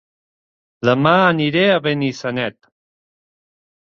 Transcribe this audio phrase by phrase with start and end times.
[0.89, 2.59] Dema aniré a Benissanet